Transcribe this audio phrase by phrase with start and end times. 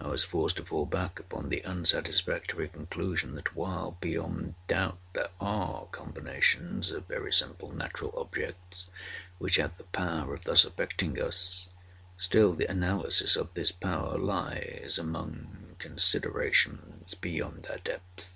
[0.00, 5.30] I was forced to fall back upon the unsatisfactory conclusion, that while, beyond doubt, there
[5.40, 8.86] are combinations of very simple natural objects
[9.38, 11.70] which have the power of thus affecting us,
[12.16, 18.26] still the analysis of this power lies among considerations beyond our depth.